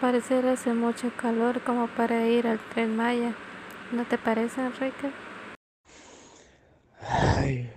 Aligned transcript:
parecer 0.00 0.46
hace 0.46 0.74
mucho 0.74 1.10
calor 1.16 1.60
como 1.62 1.86
para 1.88 2.26
ir 2.26 2.46
al 2.46 2.58
tren 2.70 2.96
Maya. 2.96 3.34
¿No 3.92 4.04
te 4.04 4.18
parece, 4.18 4.60
Enrique? 4.60 5.10
Ay. 7.00 7.70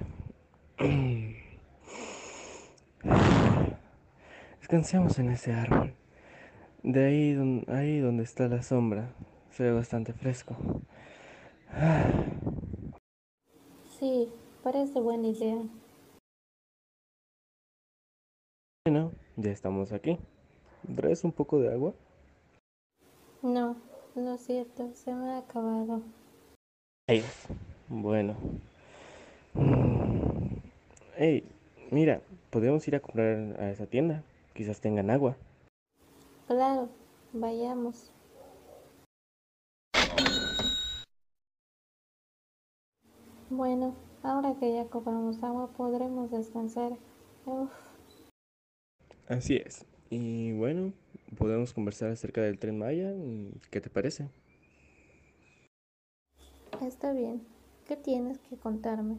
Descansemos 4.59 5.17
en 5.19 5.29
ese 5.31 5.53
árbol. 5.53 5.93
De 6.83 7.05
ahí, 7.05 7.33
don- 7.33 7.65
ahí 7.67 7.99
donde 7.99 8.23
está 8.23 8.47
la 8.47 8.63
sombra. 8.63 9.13
Se 9.51 9.63
ve 9.63 9.71
bastante 9.71 10.13
fresco. 10.13 10.55
Sí, 13.99 14.29
parece 14.63 15.01
buena 15.01 15.27
idea. 15.27 15.57
Bueno, 18.85 19.11
ya 19.35 19.51
estamos 19.51 19.91
aquí. 19.91 20.17
¿Traes 20.95 21.23
un 21.23 21.31
poco 21.31 21.59
de 21.59 21.71
agua? 21.73 21.93
No, 23.41 23.75
lo 24.15 24.37
siento, 24.37 24.91
se 24.95 25.13
me 25.13 25.31
ha 25.31 25.37
acabado. 25.39 26.01
Ay, 27.07 27.23
bueno. 27.87 28.35
Mm. 29.53 30.57
Ey, 31.17 31.43
mira, 31.91 32.21
podemos 32.49 32.87
ir 32.87 32.95
a 32.95 32.99
comprar 32.99 33.59
a 33.59 33.69
esa 33.71 33.85
tienda. 33.85 34.23
Quizás 34.53 34.81
tengan 34.81 35.09
agua. 35.09 35.35
Claro, 36.47 36.89
vayamos. 37.33 38.11
Bueno, 43.49 43.95
ahora 44.23 44.55
que 44.59 44.73
ya 44.73 44.85
cobramos 44.85 45.41
agua 45.43 45.67
podremos 45.67 46.29
descansar. 46.29 46.93
Uf, 47.45 47.71
Así 49.27 49.57
es. 49.57 49.85
Y 50.09 50.53
bueno, 50.53 50.93
podemos 51.37 51.73
conversar 51.73 52.11
acerca 52.11 52.41
del 52.41 52.57
tren 52.57 52.77
Maya. 52.77 53.13
¿Qué 53.69 53.81
te 53.81 53.89
parece? 53.89 54.27
está 56.85 57.11
bien. 57.13 57.41
¿Qué 57.87 57.95
tienes 57.95 58.39
que 58.39 58.55
contarme? 58.55 59.17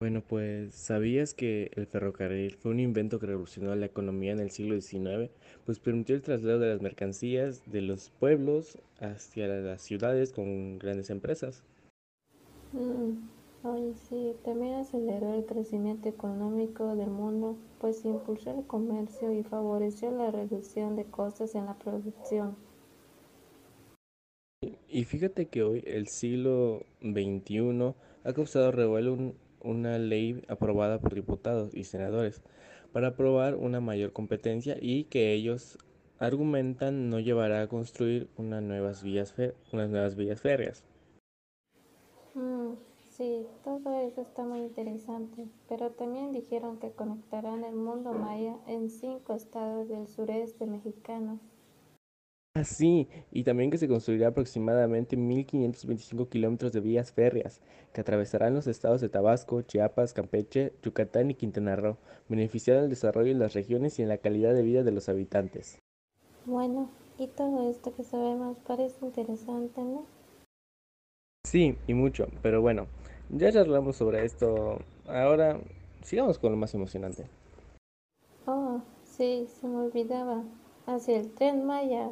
Bueno, 0.00 0.22
pues 0.26 0.74
¿sabías 0.74 1.34
que 1.34 1.72
el 1.74 1.86
ferrocarril 1.86 2.54
fue 2.56 2.70
un 2.70 2.78
invento 2.78 3.18
que 3.18 3.26
revolucionó 3.26 3.74
la 3.74 3.86
economía 3.86 4.32
en 4.32 4.38
el 4.38 4.50
siglo 4.50 4.80
XIX? 4.80 5.30
Pues 5.66 5.80
permitió 5.80 6.14
el 6.14 6.22
traslado 6.22 6.60
de 6.60 6.68
las 6.68 6.80
mercancías 6.80 7.62
de 7.66 7.82
los 7.82 8.10
pueblos 8.10 8.78
hacia 9.00 9.48
las 9.48 9.82
ciudades 9.82 10.32
con 10.32 10.78
grandes 10.78 11.10
empresas. 11.10 11.64
Mm, 12.72 13.37
oye, 13.62 13.94
sí, 13.94 14.34
también 14.44 14.74
aceleró 14.74 15.32
el 15.34 15.46
crecimiento 15.46 16.08
económico 16.08 16.96
del 16.96 17.10
mundo, 17.10 17.56
pues 17.78 18.04
impulsó 18.04 18.50
el 18.50 18.66
comercio 18.66 19.32
y 19.32 19.42
favoreció 19.44 20.10
la 20.10 20.30
reducción 20.30 20.96
de 20.96 21.04
costes 21.04 21.54
en 21.54 21.66
la 21.66 21.74
producción. 21.74 22.56
Y 24.88 25.04
fíjate 25.04 25.46
que 25.46 25.62
hoy, 25.62 25.84
el 25.86 26.08
siglo 26.08 26.82
XXI, 27.00 27.94
ha 28.24 28.32
causado 28.32 28.72
revuelo 28.72 29.12
un- 29.12 29.34
una 29.60 29.98
ley 29.98 30.42
aprobada 30.48 31.00
por 31.00 31.14
diputados 31.14 31.74
y 31.74 31.84
senadores 31.84 32.42
para 32.92 33.08
aprobar 33.08 33.54
una 33.54 33.80
mayor 33.80 34.12
competencia 34.12 34.76
y 34.80 35.04
que 35.04 35.32
ellos 35.32 35.78
argumentan 36.18 37.10
no 37.10 37.20
llevará 37.20 37.62
a 37.62 37.68
construir 37.68 38.28
una 38.36 38.60
nuevas 38.60 39.02
vías 39.02 39.34
unas 39.72 39.90
nuevas 39.90 40.16
vías 40.16 40.40
férreas. 40.40 40.84
Mm, 42.34 42.76
sí, 43.18 43.46
todo 43.64 44.00
eso 44.00 44.22
está 44.22 44.44
muy 44.44 44.60
interesante, 44.60 45.48
pero 45.68 45.90
también 45.90 46.32
dijeron 46.32 46.78
que 46.78 46.92
conectarán 46.92 47.64
el 47.64 47.74
mundo 47.74 48.12
maya 48.12 48.56
en 48.66 48.88
cinco 48.88 49.34
estados 49.34 49.88
del 49.88 50.06
sureste 50.06 50.64
mexicano. 50.66 51.40
Ah, 52.54 52.64
sí, 52.64 53.08
y 53.30 53.44
también 53.44 53.70
que 53.70 53.78
se 53.78 53.88
construirá 53.88 54.28
aproximadamente 54.28 55.16
1.525 55.16 56.28
kilómetros 56.28 56.72
de 56.72 56.80
vías 56.80 57.12
férreas 57.12 57.60
que 57.92 58.00
atravesarán 58.00 58.54
los 58.54 58.66
estados 58.66 59.00
de 59.00 59.08
Tabasco, 59.08 59.62
Chiapas, 59.62 60.12
Campeche, 60.12 60.72
Yucatán 60.82 61.30
y 61.30 61.34
Quintana 61.34 61.76
Roo, 61.76 61.98
beneficiando 62.28 62.84
el 62.84 62.90
desarrollo 62.90 63.32
de 63.32 63.38
las 63.38 63.54
regiones 63.54 63.98
y 63.98 64.02
en 64.02 64.08
la 64.08 64.18
calidad 64.18 64.54
de 64.54 64.62
vida 64.62 64.82
de 64.82 64.92
los 64.92 65.08
habitantes. 65.08 65.78
Bueno, 66.46 66.88
y 67.18 67.26
todo 67.28 67.68
esto 67.70 67.94
que 67.94 68.02
sabemos 68.02 68.58
parece 68.66 69.04
interesante, 69.04 69.80
¿no? 69.82 70.06
Sí, 71.48 71.78
y 71.86 71.94
mucho, 71.94 72.26
pero 72.42 72.60
bueno, 72.60 72.88
ya 73.30 73.52
charlamos 73.52 73.96
sobre 73.96 74.24
esto. 74.24 74.78
Ahora 75.06 75.60
sigamos 76.02 76.38
con 76.38 76.52
lo 76.52 76.58
más 76.58 76.74
emocionante. 76.74 77.26
Oh, 78.46 78.80
sí, 79.04 79.46
se 79.60 79.66
me 79.66 79.76
olvidaba. 79.76 80.42
Hacia 80.86 81.18
el 81.18 81.30
tren 81.32 81.66
Maya. 81.66 82.10